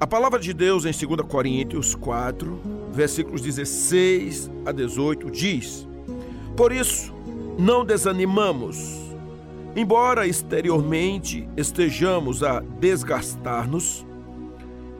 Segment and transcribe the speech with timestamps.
[0.00, 2.60] A palavra de Deus em 2 Coríntios 4,
[2.92, 5.88] versículos 16 a 18 diz:
[6.56, 7.12] Por isso,
[7.58, 8.76] não desanimamos,
[9.74, 14.06] embora exteriormente estejamos a desgastar-nos,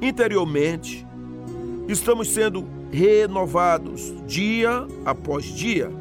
[0.03, 1.07] interiormente
[1.87, 5.93] estamos sendo renovados dia após dia,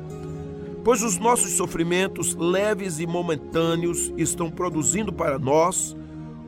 [0.84, 5.96] pois os nossos sofrimentos leves e momentâneos estão produzindo para nós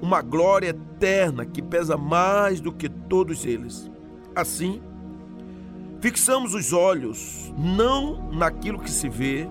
[0.02, 3.90] uma glória eterna que pesa mais do que todos eles.
[4.36, 4.82] Assim,
[6.00, 9.48] fixamos os olhos não naquilo que se vê,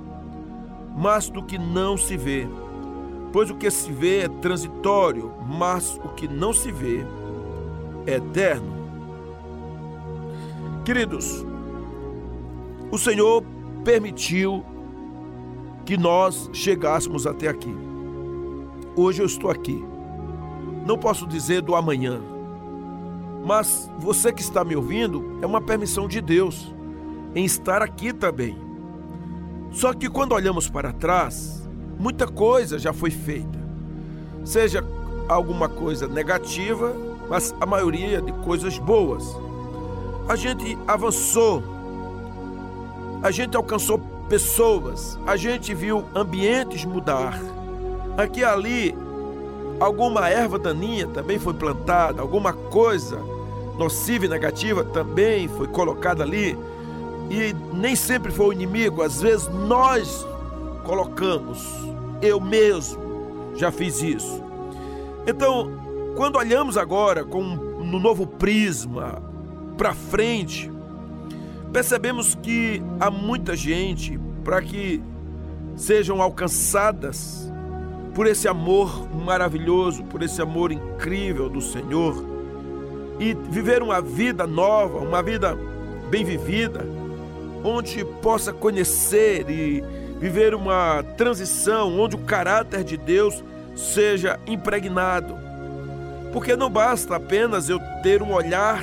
[0.97, 2.47] mas do que não se vê.
[3.33, 7.05] Pois o que se vê é transitório, mas o que não se vê
[8.07, 8.79] é eterno.
[10.85, 11.45] Queridos,
[12.91, 13.45] o Senhor
[13.85, 14.65] permitiu
[15.85, 17.75] que nós chegássemos até aqui.
[18.97, 19.85] Hoje eu estou aqui.
[20.89, 22.19] Não posso dizer do amanhã,
[23.45, 26.75] mas você que está me ouvindo é uma permissão de Deus
[27.35, 28.57] em estar aqui também.
[29.71, 31.69] Só que quando olhamos para trás,
[31.99, 33.59] muita coisa já foi feita.
[34.47, 34.83] Seja
[35.29, 36.95] alguma coisa negativa,
[37.29, 39.27] mas a maioria de coisas boas
[40.27, 41.63] a gente avançou,
[43.23, 47.39] a gente alcançou pessoas, a gente viu ambientes mudar.
[48.17, 48.97] Aqui e ali,
[49.81, 53.19] alguma erva daninha também foi plantada, alguma coisa
[53.79, 56.59] nociva e negativa também foi colocada ali.
[57.31, 60.27] E nem sempre foi o inimigo, às vezes nós
[60.85, 61.65] colocamos.
[62.21, 64.43] Eu mesmo já fiz isso.
[65.27, 65.71] Então,
[66.17, 69.23] quando olhamos agora com no novo prisma,
[69.77, 70.71] para frente,
[71.73, 75.01] percebemos que há muita gente para que
[75.77, 77.53] sejam alcançadas
[78.19, 82.17] por esse amor maravilhoso, por esse amor incrível do Senhor
[83.21, 85.57] e viver uma vida nova, uma vida
[86.11, 86.85] bem vivida,
[87.63, 89.85] onde possa conhecer e
[90.19, 93.45] viver uma transição onde o caráter de Deus
[93.77, 95.37] seja impregnado.
[96.33, 98.81] Porque não basta apenas eu ter um olhar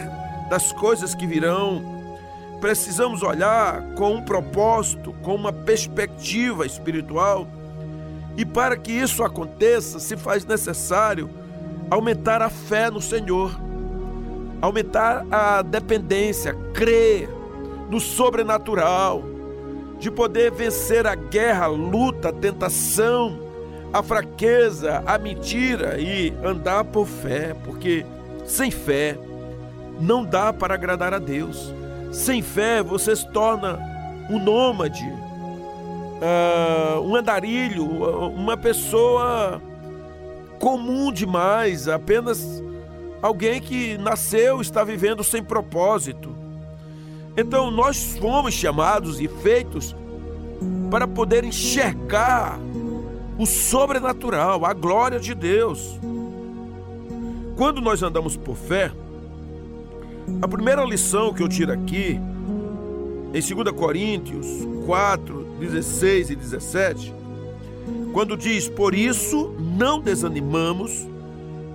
[0.49, 1.83] das coisas que virão.
[2.61, 7.45] Precisamos olhar com um propósito, com uma perspectiva espiritual.
[8.37, 11.29] E para que isso aconteça, se faz necessário
[11.89, 13.57] aumentar a fé no Senhor,
[14.61, 17.29] aumentar a dependência, crer
[17.89, 19.23] no sobrenatural,
[19.99, 23.39] de poder vencer a guerra, a luta, a tentação,
[23.93, 28.05] a fraqueza, a mentira e andar por fé, porque
[28.45, 29.17] sem fé
[29.99, 31.73] não dá para agradar a Deus.
[32.11, 33.79] Sem fé você se torna
[34.29, 35.05] um nômade,
[36.15, 39.61] uh, um andarilho, uma pessoa
[40.59, 42.63] comum demais, apenas
[43.21, 46.35] alguém que nasceu está vivendo sem propósito.
[47.37, 49.95] Então nós fomos chamados e feitos
[50.89, 52.57] para poder enxergar
[53.37, 55.99] o sobrenatural, a glória de Deus.
[57.57, 58.91] Quando nós andamos por fé,
[60.41, 62.19] a primeira lição que eu tiro aqui,
[63.33, 64.47] em 2 Coríntios
[64.85, 67.13] 4, 16 e 17,
[68.13, 71.07] quando diz: Por isso não desanimamos,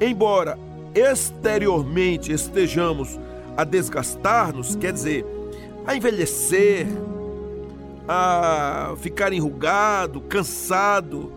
[0.00, 0.58] embora
[0.94, 3.18] exteriormente estejamos
[3.56, 5.24] a desgastar-nos, quer dizer,
[5.86, 6.86] a envelhecer,
[8.08, 11.32] a ficar enrugado, cansado,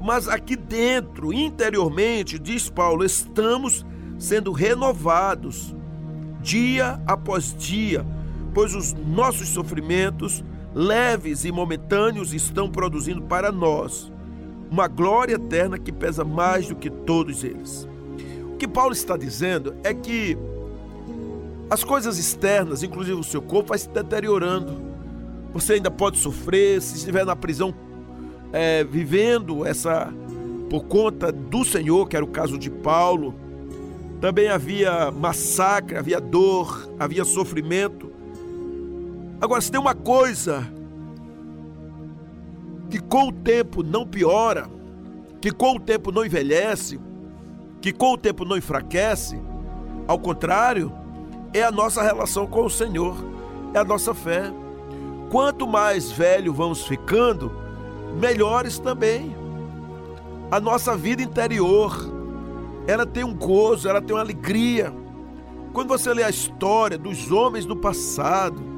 [0.00, 3.86] mas aqui dentro, interiormente, diz Paulo, estamos
[4.18, 5.74] sendo renovados
[6.40, 8.04] dia após dia,
[8.52, 14.10] pois os nossos sofrimentos, leves e momentâneos, estão produzindo para nós
[14.70, 17.86] uma glória eterna que pesa mais do que todos eles.
[18.52, 20.36] O que Paulo está dizendo é que
[21.68, 24.80] as coisas externas, inclusive o seu corpo, vai se deteriorando.
[25.52, 27.74] Você ainda pode sofrer, se estiver na prisão,
[28.52, 30.12] é, vivendo essa
[30.70, 33.34] por conta do Senhor, que era o caso de Paulo,
[34.20, 38.11] também havia massacre, havia dor, havia sofrimento.
[39.42, 40.64] Agora, se tem uma coisa
[42.88, 44.70] que com o tempo não piora,
[45.40, 47.00] que com o tempo não envelhece,
[47.80, 49.36] que com o tempo não enfraquece,
[50.06, 50.92] ao contrário,
[51.52, 53.16] é a nossa relação com o Senhor,
[53.74, 54.44] é a nossa fé.
[55.28, 57.50] Quanto mais velho vamos ficando,
[58.20, 59.34] melhores também.
[60.52, 61.98] A nossa vida interior,
[62.86, 64.94] ela tem um gozo, ela tem uma alegria.
[65.72, 68.70] Quando você lê a história dos homens do passado,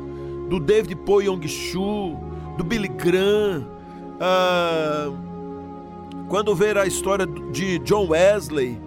[0.55, 2.17] do David Po Yong Chu,
[2.57, 3.67] do Billy Graham,
[4.21, 5.11] ah,
[6.29, 8.81] quando vê a história de John Wesley,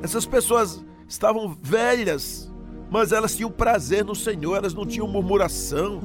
[0.00, 2.52] essas pessoas estavam velhas,
[2.88, 6.00] mas elas tinham prazer no Senhor, elas não tinham murmuração,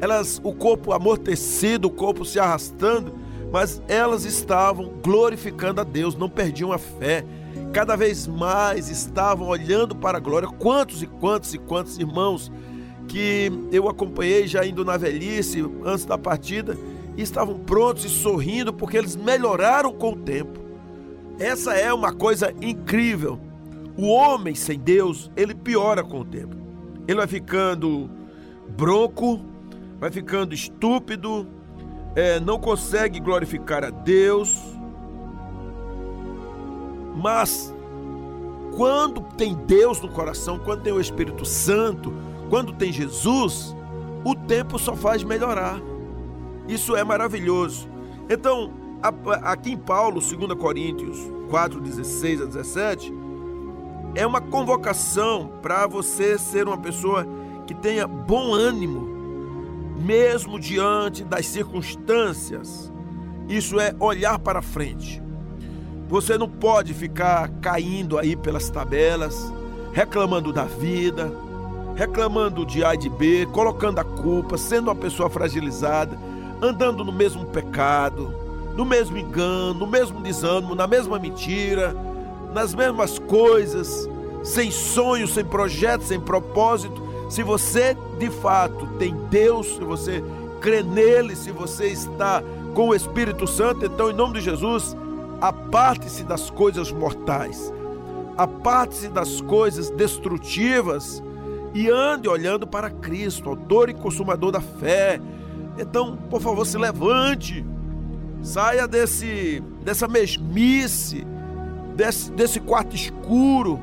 [0.00, 3.14] elas o corpo amortecido, o corpo se arrastando,
[3.52, 7.24] mas elas estavam glorificando a Deus, não perdiam a fé.
[7.72, 10.48] Cada vez mais estavam olhando para a glória.
[10.48, 12.50] Quantos e quantos e quantos irmãos
[13.08, 16.76] que eu acompanhei já indo na velhice, antes da partida,
[17.16, 20.60] e estavam prontos e sorrindo porque eles melhoraram com o tempo.
[21.38, 23.38] Essa é uma coisa incrível.
[23.96, 26.56] O homem sem Deus, ele piora com o tempo.
[27.08, 28.10] Ele vai ficando
[28.68, 29.40] bronco,
[29.98, 31.46] vai ficando estúpido,
[32.14, 34.58] é, não consegue glorificar a Deus.
[37.14, 37.72] Mas
[38.76, 42.12] quando tem Deus no coração, quando tem o Espírito Santo,
[42.48, 43.74] quando tem Jesus,
[44.24, 45.80] o tempo só faz melhorar.
[46.68, 47.88] Isso é maravilhoso.
[48.28, 48.72] Então,
[49.42, 53.12] aqui em Paulo, 2 Coríntios 4, 16 a 17,
[54.14, 57.26] é uma convocação para você ser uma pessoa
[57.66, 59.06] que tenha bom ânimo,
[59.96, 62.92] mesmo diante das circunstâncias.
[63.48, 65.22] Isso é olhar para frente.
[66.08, 69.52] Você não pode ficar caindo aí pelas tabelas,
[69.92, 71.32] reclamando da vida,
[71.96, 76.16] reclamando de A e de B, colocando a culpa, sendo uma pessoa fragilizada,
[76.60, 78.32] andando no mesmo pecado,
[78.76, 81.96] no mesmo engano, no mesmo desânimo, na mesma mentira,
[82.52, 84.08] nas mesmas coisas,
[84.44, 87.02] sem sonho, sem projeto, sem propósito.
[87.30, 90.22] Se você de fato tem Deus, se você
[90.60, 92.42] crê nele, se você está
[92.74, 94.94] com o Espírito Santo, então em nome de Jesus,
[95.40, 97.72] aparte-se das coisas mortais,
[98.36, 101.22] aparte-se das coisas destrutivas
[101.76, 105.20] e ande olhando para Cristo, autor e consumador da fé.
[105.78, 107.64] Então, por favor, se levante,
[108.42, 111.24] saia desse dessa mesmice,
[111.94, 113.80] desse, desse quarto escuro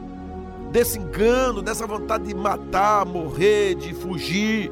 [0.73, 4.71] desse engano, dessa vontade de matar, morrer, de fugir,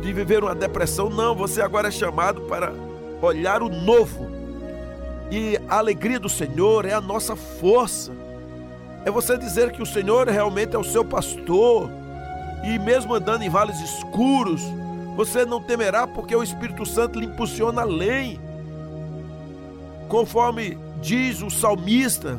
[0.00, 1.10] de viver uma depressão.
[1.10, 2.72] Não, você agora é chamado para
[3.20, 4.30] olhar o novo.
[5.28, 8.12] E a alegria do Senhor é a nossa força.
[9.04, 11.90] É você dizer que o Senhor realmente é o seu pastor.
[12.64, 14.62] E mesmo andando em vales escuros,
[15.16, 18.38] você não temerá, porque o Espírito Santo lhe impulsiona além.
[20.08, 22.38] Conforme diz o salmista,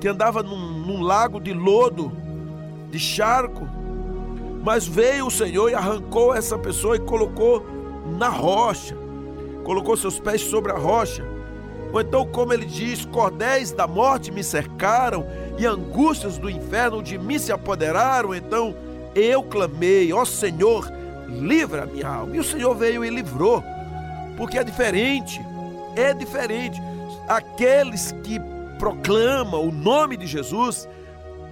[0.00, 2.12] que andava num, num lago de lodo,
[2.90, 3.68] de charco,
[4.62, 7.64] mas veio o Senhor e arrancou essa pessoa e colocou
[8.18, 8.96] na rocha,
[9.64, 11.24] colocou seus pés sobre a rocha.
[11.92, 15.26] Ou então, como ele diz: cordéis da morte me cercaram
[15.58, 18.34] e angústias do inferno de mim se apoderaram.
[18.34, 18.74] Então
[19.14, 20.90] eu clamei: ó Senhor,
[21.28, 22.36] livra a minha alma.
[22.36, 23.62] E o Senhor veio e livrou,
[24.36, 25.40] porque é diferente,
[25.96, 26.80] é diferente.
[27.28, 28.40] Aqueles que
[28.78, 30.88] proclama o nome de Jesus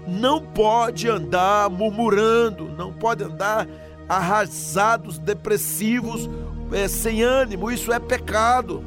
[0.06, 3.66] não pode andar murmurando, não pode andar
[4.08, 6.28] arrasados, depressivos,
[6.72, 7.70] é, sem ânimo.
[7.70, 8.82] Isso é pecado.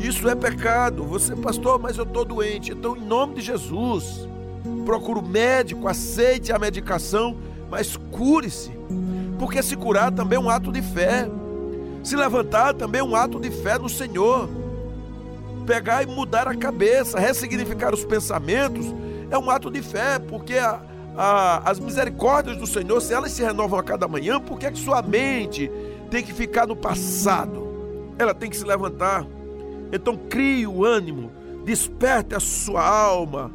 [0.00, 1.04] Isso é pecado.
[1.04, 2.72] Você, pastor, mas eu estou doente.
[2.72, 4.26] Então, em nome de Jesus,
[4.84, 7.36] procure o médico, aceite a medicação,
[7.70, 8.70] mas cure-se.
[9.38, 11.28] Porque se curar também é um ato de fé.
[12.02, 14.48] Se levantar também é um ato de fé no Senhor
[15.70, 18.86] pegar e mudar a cabeça, ressignificar os pensamentos,
[19.30, 20.80] é um ato de fé, porque a,
[21.16, 24.72] a, as misericórdias do Senhor, se elas se renovam a cada manhã, por que, é
[24.72, 25.70] que sua mente
[26.10, 27.68] tem que ficar no passado?
[28.18, 29.24] Ela tem que se levantar.
[29.92, 31.30] Então crie o ânimo,
[31.64, 33.52] desperte a sua alma.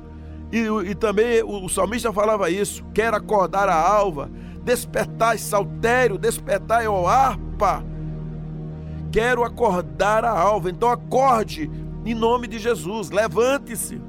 [0.56, 4.32] E, e também o, o salmista falava isso: quer acordar a alva,
[4.64, 7.84] despertar saltério, despertar o harpa.
[9.12, 10.70] Quero acordar a alva.
[10.70, 11.70] Então acorde
[12.06, 14.02] em nome de Jesus, levante-se.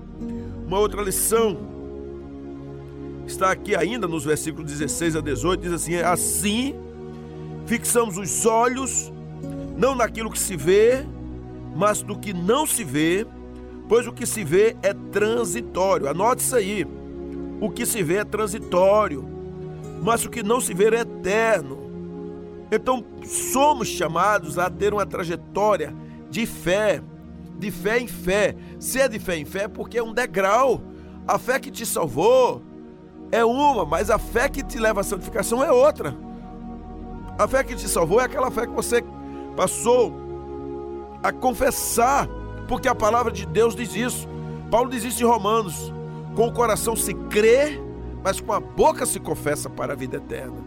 [0.64, 1.58] Uma outra lição
[3.26, 6.76] está aqui ainda nos versículos 16 a 18, diz assim: Assim
[7.66, 9.12] fixamos os olhos
[9.76, 11.04] não naquilo que se vê,
[11.74, 13.26] mas no que não se vê,
[13.88, 16.08] pois o que se vê é transitório.
[16.08, 16.86] Anote isso aí.
[17.60, 19.24] O que se vê é transitório,
[20.02, 21.86] mas o que não se vê é eterno.
[22.70, 25.94] Então, somos chamados a ter uma trajetória
[26.28, 27.00] de fé,
[27.58, 28.56] de fé em fé.
[28.78, 30.82] Se é de fé em fé, é porque é um degrau.
[31.26, 32.62] A fé que te salvou
[33.30, 36.16] é uma, mas a fé que te leva à santificação é outra.
[37.38, 39.02] A fé que te salvou é aquela fé que você
[39.56, 40.12] passou
[41.22, 42.28] a confessar,
[42.66, 44.28] porque a palavra de Deus diz isso.
[44.70, 45.92] Paulo diz isso em Romanos:
[46.34, 47.80] com o coração se crê,
[48.22, 50.64] mas com a boca se confessa para a vida eterna.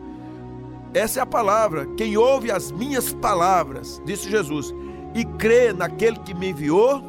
[0.94, 1.86] Essa é a palavra.
[1.96, 4.74] Quem ouve as minhas palavras, disse Jesus,
[5.14, 7.04] e crê naquele que me enviou,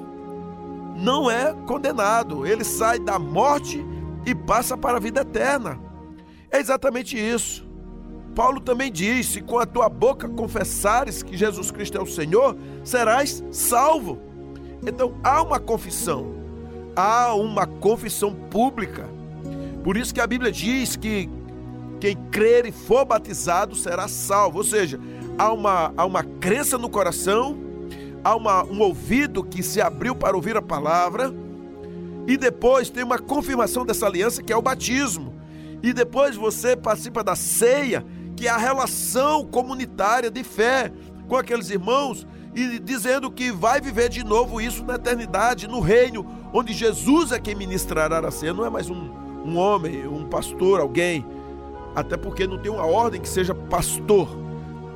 [0.97, 2.47] não é condenado.
[2.47, 3.85] Ele sai da morte
[4.27, 5.81] e passa para a vida eterna.
[6.51, 7.69] É exatamente isso.
[8.35, 13.43] Paulo também disse: com a tua boca confessares que Jesus Cristo é o Senhor, serás
[13.51, 14.19] salvo.
[14.87, 16.35] Então há uma confissão,
[16.97, 19.09] há uma confissão pública.
[19.85, 21.29] Por isso que a Bíblia diz que
[22.01, 24.59] quem crer e for batizado será salvo.
[24.59, 24.99] Ou seja,
[25.39, 27.57] há uma, há uma crença no coração,
[28.25, 31.33] há uma, um ouvido que se abriu para ouvir a palavra,
[32.27, 35.35] e depois tem uma confirmação dessa aliança que é o batismo.
[35.83, 38.05] E depois você participa da ceia,
[38.37, 40.93] que é a relação comunitária de fé
[41.27, 46.27] com aqueles irmãos e dizendo que vai viver de novo isso na eternidade, no reino,
[46.53, 49.11] onde Jesus é quem ministrará a ceia, não é mais um,
[49.45, 51.25] um homem, um pastor, alguém,
[51.95, 54.29] até porque não tem uma ordem que seja pastor.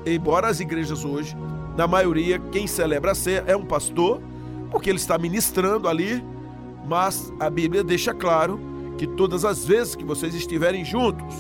[0.04, 1.36] Embora as igrejas hoje,
[1.76, 4.20] na maioria, quem celebra a ceia é um pastor,
[4.70, 6.24] porque ele está ministrando ali,
[6.86, 8.60] mas a Bíblia deixa claro
[8.98, 11.34] que todas as vezes que vocês estiverem juntos,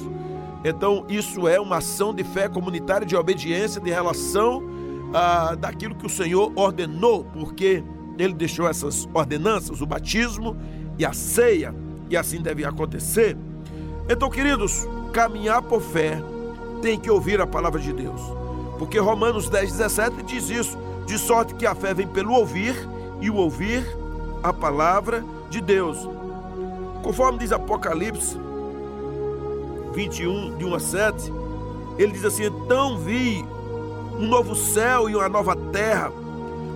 [0.64, 4.73] então isso é uma ação de fé comunitária, de obediência, de relação
[5.14, 7.84] ah, daquilo que o Senhor ordenou, porque
[8.18, 10.56] ele deixou essas ordenanças, o batismo
[10.98, 11.72] e a ceia,
[12.10, 13.36] e assim deve acontecer.
[14.08, 16.20] Então, queridos, caminhar por fé
[16.82, 18.20] tem que ouvir a palavra de Deus,
[18.76, 22.74] porque Romanos 10, 17 diz isso, de sorte que a fé vem pelo ouvir
[23.20, 23.86] e o ouvir
[24.42, 26.08] a palavra de Deus.
[27.02, 28.36] Conforme diz Apocalipse
[29.94, 31.32] 21, de 1 a 7,
[31.98, 33.44] ele diz assim: Então vi
[34.18, 36.12] um novo céu e uma nova terra,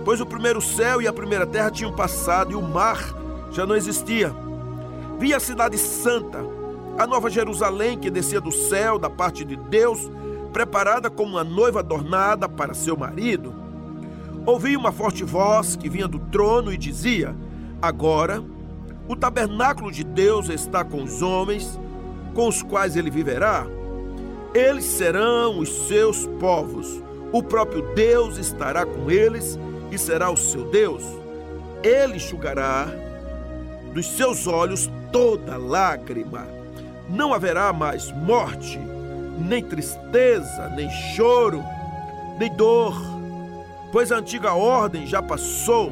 [0.03, 3.15] pois o primeiro céu e a primeira terra tinham passado e o mar
[3.51, 4.33] já não existia.
[5.17, 6.39] Vi a cidade santa,
[6.97, 10.09] a nova Jerusalém que descia do céu da parte de Deus,
[10.51, 13.53] preparada como uma noiva adornada para seu marido.
[14.45, 17.35] Ouvi uma forte voz que vinha do trono e dizia:
[17.81, 18.43] Agora
[19.07, 21.79] o tabernáculo de Deus está com os homens,
[22.33, 23.65] com os quais ele viverá.
[24.53, 29.59] Eles serão os seus povos o próprio Deus estará com eles
[29.91, 31.03] e será o seu Deus.
[31.83, 32.87] Ele enxugará
[33.93, 36.47] dos seus olhos toda lágrima.
[37.07, 38.79] Não haverá mais morte,
[39.39, 41.63] nem tristeza, nem choro,
[42.39, 42.95] nem dor,
[43.91, 45.91] pois a antiga ordem já passou.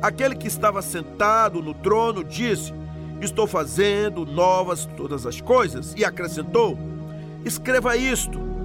[0.00, 2.72] Aquele que estava sentado no trono disse:
[3.20, 6.78] Estou fazendo novas todas as coisas, e acrescentou:
[7.44, 8.57] Escreva isto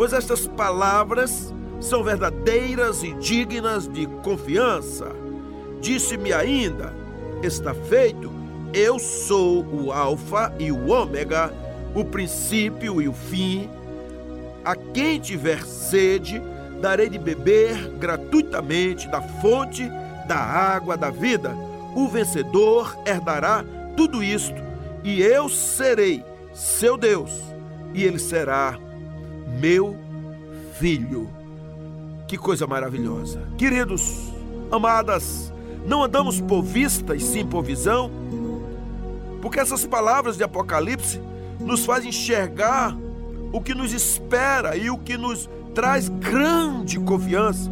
[0.00, 5.12] pois estas palavras são verdadeiras e dignas de confiança.
[5.78, 6.94] Disse-me ainda:
[7.42, 8.32] Está feito,
[8.72, 11.52] eu sou o Alfa e o Ômega,
[11.94, 13.68] o princípio e o fim.
[14.64, 16.40] A quem tiver sede,
[16.80, 19.86] darei de beber gratuitamente da fonte
[20.26, 21.54] da água da vida.
[21.94, 23.62] O vencedor herdará
[23.98, 24.62] tudo isto,
[25.04, 27.30] e eu serei seu Deus,
[27.92, 28.78] e ele será
[29.58, 29.96] meu
[30.78, 31.28] filho.
[32.26, 33.42] Que coisa maravilhosa.
[33.58, 34.32] Queridos,
[34.70, 35.52] amadas,
[35.86, 38.10] não andamos por vista e sim por visão,
[39.42, 41.20] porque essas palavras de Apocalipse
[41.58, 42.96] nos fazem enxergar
[43.52, 47.70] o que nos espera e o que nos traz grande confiança.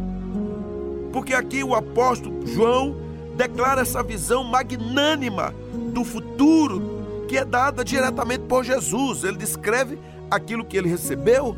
[1.13, 2.95] Porque aqui o apóstolo João
[3.35, 5.53] declara essa visão magnânima
[5.93, 9.23] do futuro que é dada diretamente por Jesus.
[9.23, 9.97] Ele descreve
[10.29, 11.55] aquilo que ele recebeu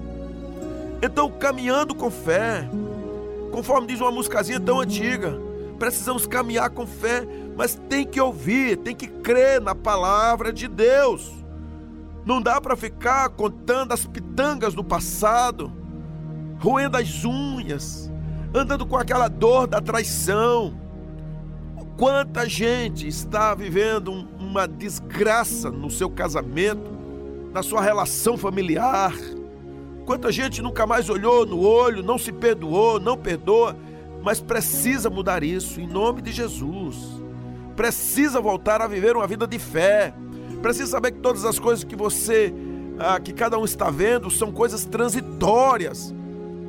[1.01, 2.69] então, caminhando com fé,
[3.51, 5.35] conforme diz uma musicazinha tão antiga,
[5.79, 7.27] precisamos caminhar com fé,
[7.57, 11.31] mas tem que ouvir, tem que crer na palavra de Deus.
[12.23, 15.73] Não dá para ficar contando as pitangas do passado,
[16.59, 18.11] roendo as unhas,
[18.53, 20.79] andando com aquela dor da traição.
[21.97, 26.91] Quanta gente está vivendo uma desgraça no seu casamento,
[27.51, 29.13] na sua relação familiar
[30.05, 33.75] Quanta gente nunca mais olhou no olho, não se perdoou, não perdoa,
[34.23, 36.97] mas precisa mudar isso em nome de Jesus.
[37.75, 40.13] Precisa voltar a viver uma vida de fé.
[40.61, 42.53] Precisa saber que todas as coisas que você,
[42.99, 46.13] ah, que cada um está vendo, são coisas transitórias.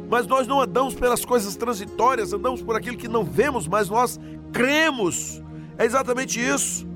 [0.09, 4.21] Mas nós não andamos pelas coisas transitórias, andamos por aquilo que não vemos, mas nós
[4.53, 5.43] cremos.
[5.79, 6.87] É exatamente isso.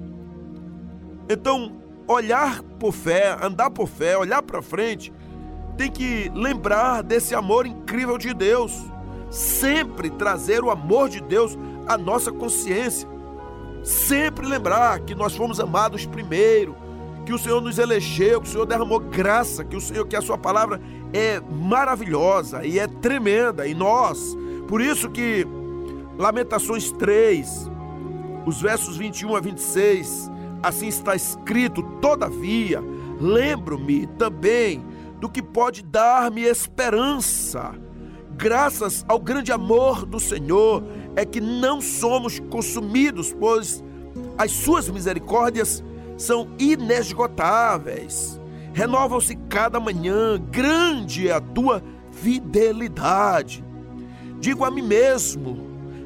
[1.28, 1.76] Então,
[2.06, 5.12] olhar por fé, andar por fé, olhar para frente,
[5.76, 8.84] tem que lembrar desse amor incrível de Deus.
[9.30, 13.08] Sempre trazer o amor de Deus à nossa consciência.
[13.82, 16.74] Sempre lembrar que nós fomos amados primeiro,
[17.24, 20.22] que o Senhor nos elegeu, que o Senhor derramou graça, que o Senhor, que a
[20.22, 20.80] sua palavra
[21.12, 24.36] é maravilhosa e é tremenda em nós.
[24.66, 25.46] Por isso que
[26.18, 27.70] Lamentações 3,
[28.46, 30.30] os versos 21 a 26,
[30.62, 32.82] Assim está escrito, todavia,
[33.20, 34.84] lembro-me também
[35.20, 37.74] do que pode dar-me esperança.
[38.36, 40.82] Graças ao grande amor do Senhor
[41.14, 43.82] é que não somos consumidos, pois
[44.36, 45.82] as suas misericórdias
[46.18, 48.40] são inesgotáveis.
[48.74, 51.82] Renovam-se cada manhã, grande é a tua
[52.12, 53.64] fidelidade.
[54.38, 55.58] Digo a mim mesmo: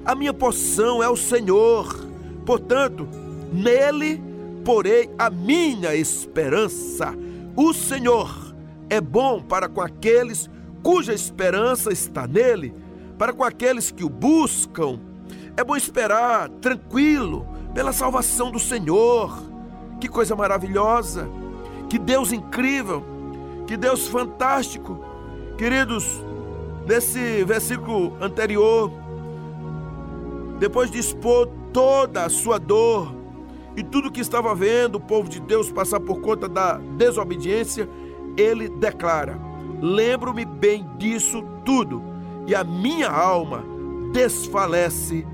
[0.05, 2.09] a minha porção é o Senhor,
[2.47, 3.09] portanto,
[3.53, 4.23] nele
[4.65, 7.13] porei a minha esperança.
[7.57, 8.50] O Senhor
[8.91, 10.51] é bom para com aqueles
[10.83, 12.75] cuja esperança está nele,
[13.17, 14.99] para com aqueles que o buscam.
[15.57, 19.33] É bom esperar tranquilo pela salvação do Senhor.
[20.01, 21.29] Que coisa maravilhosa!
[21.89, 23.05] Que Deus incrível!
[23.67, 25.05] Que Deus fantástico!
[25.57, 26.21] Queridos,
[26.87, 28.91] nesse versículo anterior,
[30.59, 33.15] depois de expor toda a sua dor
[33.77, 37.89] e tudo que estava vendo o povo de Deus passar por conta da desobediência,
[38.41, 39.39] ele declara:
[39.81, 42.03] Lembro-me bem disso tudo,
[42.47, 43.65] e a minha alma
[44.13, 45.27] desfalece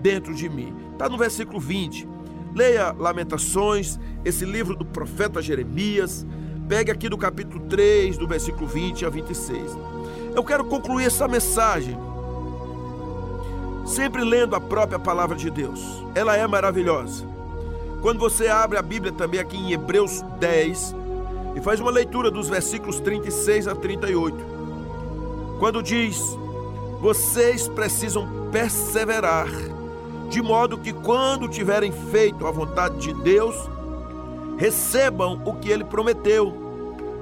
[0.00, 0.74] dentro de mim.
[0.92, 2.08] Está no versículo 20.
[2.54, 6.26] Leia Lamentações, esse livro do profeta Jeremias.
[6.68, 9.76] Pegue aqui do capítulo 3, do versículo 20 a 26.
[10.34, 11.96] Eu quero concluir essa mensagem
[13.84, 16.02] sempre lendo a própria palavra de Deus.
[16.14, 17.26] Ela é maravilhosa.
[18.00, 20.94] Quando você abre a Bíblia também aqui em Hebreus 10,
[21.54, 24.36] e faz uma leitura dos versículos 36 a 38.
[25.58, 26.18] Quando diz:
[27.00, 29.48] Vocês precisam perseverar,
[30.28, 33.54] de modo que quando tiverem feito a vontade de Deus,
[34.56, 36.52] recebam o que ele prometeu.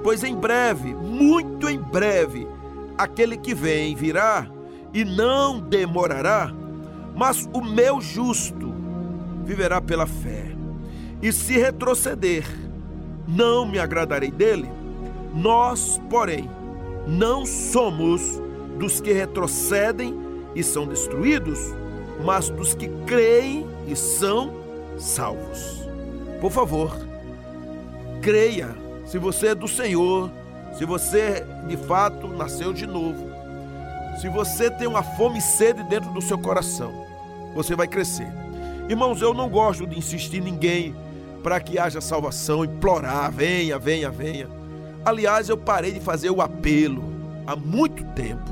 [0.03, 2.47] Pois em breve, muito em breve,
[2.97, 4.47] aquele que vem virá
[4.93, 6.51] e não demorará,
[7.15, 8.73] mas o meu justo
[9.43, 10.51] viverá pela fé.
[11.21, 12.45] E se retroceder,
[13.27, 14.69] não me agradarei dele.
[15.33, 16.49] Nós, porém,
[17.07, 18.41] não somos
[18.77, 20.15] dos que retrocedem
[20.55, 21.59] e são destruídos,
[22.23, 24.53] mas dos que creem e são
[24.97, 25.87] salvos.
[26.39, 26.95] Por favor,
[28.21, 28.75] creia.
[29.05, 30.31] Se você é do Senhor,
[30.77, 33.29] se você de fato nasceu de novo,
[34.19, 37.05] se você tem uma fome e sede dentro do seu coração,
[37.53, 38.27] você vai crescer.
[38.89, 40.95] Irmãos, eu não gosto de insistir ninguém
[41.43, 44.47] para que haja salvação, implorar, venha, venha, venha.
[45.03, 47.03] Aliás, eu parei de fazer o apelo
[47.45, 48.49] há muito tempo,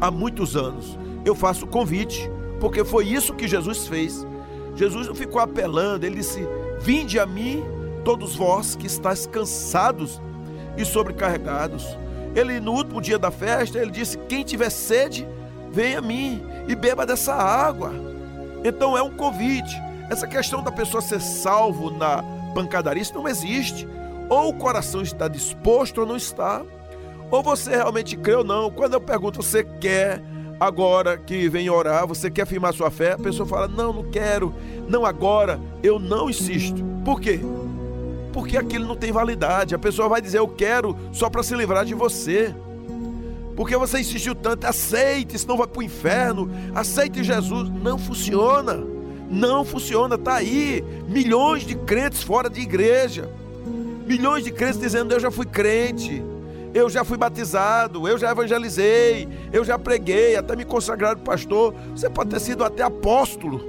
[0.00, 0.98] há muitos anos.
[1.24, 4.26] Eu faço o convite, porque foi isso que Jesus fez.
[4.74, 6.44] Jesus não ficou apelando, ele disse:
[6.80, 7.62] Vinde a mim,
[8.04, 10.20] todos vós que estáis cansados
[10.76, 11.96] e sobrecarregados.
[12.34, 15.26] Ele, no último dia da festa, ele disse: Quem tiver sede,
[15.70, 17.92] venha a mim e beba dessa água.
[18.64, 19.83] Então é um convite.
[20.10, 22.22] Essa questão da pessoa ser salvo na
[22.54, 23.88] pancadaria, isso não existe.
[24.28, 26.62] Ou o coração está disposto ou não está.
[27.30, 28.70] Ou você realmente crê ou não.
[28.70, 30.22] Quando eu pergunto, você quer
[30.60, 33.12] agora que vem orar, você quer afirmar sua fé?
[33.12, 34.54] A pessoa fala, não, não quero,
[34.88, 35.60] não agora.
[35.82, 36.82] Eu não insisto.
[37.04, 37.40] Por quê?
[38.32, 39.74] Porque aquilo não tem validade.
[39.74, 42.54] A pessoa vai dizer, eu quero só para se livrar de você.
[43.56, 46.50] Porque você insistiu tanto, aceite, senão vai para o inferno.
[46.74, 47.68] Aceite Jesus.
[47.70, 48.93] Não funciona.
[49.34, 50.84] Não funciona, tá aí.
[51.08, 53.28] Milhões de crentes fora de igreja.
[54.06, 56.22] Milhões de crentes dizendo: Eu já fui crente,
[56.72, 61.74] eu já fui batizado, eu já evangelizei, eu já preguei, até me consagraram pastor.
[61.96, 63.60] Você pode ter sido até apóstolo,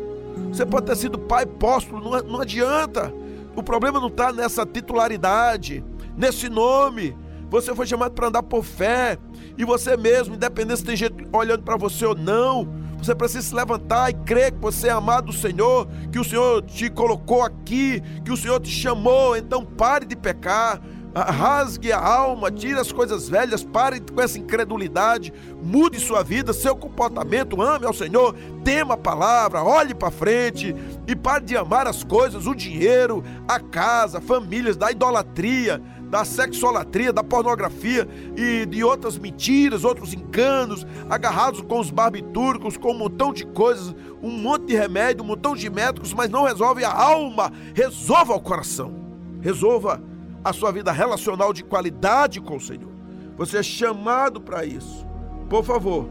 [0.51, 3.11] você pode ter sido pai apóstolo, não, não adianta.
[3.55, 5.83] O problema não está nessa titularidade,
[6.15, 7.17] nesse nome.
[7.49, 9.17] Você foi chamado para andar por fé,
[9.57, 12.67] e você mesmo, independente se tem gente olhando para você ou não,
[13.05, 16.63] você precisa se levantar e crer que você é amado do Senhor, que o Senhor
[16.63, 19.37] te colocou aqui, que o Senhor te chamou.
[19.37, 20.81] Então pare de pecar,
[21.13, 26.75] rasgue a alma, tire as coisas velhas, pare com essa incredulidade, mude sua vida, seu
[26.75, 32.03] comportamento, ame ao Senhor, tema a palavra, olhe para frente e pare de amar as
[32.03, 35.79] coisas, o dinheiro, a casa, famílias, da idolatria
[36.15, 42.93] da sexolatria, da pornografia e de outras mentiras, outros enganos, agarrados com os barbitúricos, com
[42.93, 46.85] um montão de coisas, um monte de remédio, um montão de médicos, mas não resolve
[46.85, 48.95] a alma, resolva o coração,
[49.41, 50.01] resolva
[50.41, 52.91] a sua vida relacional de qualidade com o Senhor.
[53.35, 55.05] Você é chamado para isso.
[55.49, 56.07] Por favor.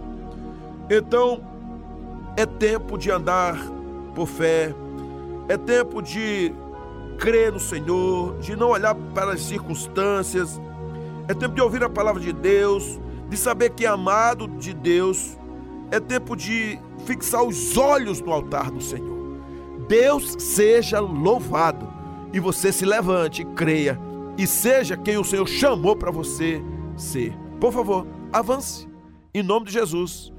[0.91, 1.41] Então,
[2.37, 3.57] é tempo de andar
[4.15, 4.75] por fé,
[5.49, 6.53] é tempo de
[7.19, 10.61] crer no Senhor, de não olhar para as circunstâncias.
[11.29, 15.39] É tempo de ouvir a palavra de Deus, de saber que é amado de Deus.
[15.91, 19.15] É tempo de fixar os olhos no altar do Senhor.
[19.89, 21.93] Deus seja louvado.
[22.33, 23.97] e você se levante, creia
[24.37, 26.61] e seja quem o Senhor chamou para você
[26.97, 27.33] ser.
[27.61, 28.89] Por favor, avance.
[29.33, 30.33] Em nome de Jesus.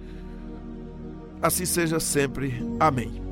[1.41, 2.61] Assim seja sempre.
[2.79, 3.24] Amém.